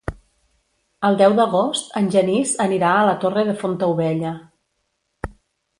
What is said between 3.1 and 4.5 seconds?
la Torre de Fontaubella.